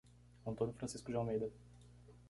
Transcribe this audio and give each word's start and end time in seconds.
Antônio 0.47 0.73
Francisco 0.73 1.11
de 1.11 1.17
Almeida 1.17 1.51